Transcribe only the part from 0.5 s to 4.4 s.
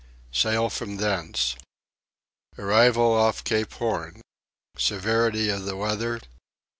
from thence. Arrival off Cape Horn.